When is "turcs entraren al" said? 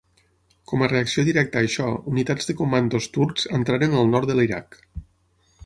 3.19-4.11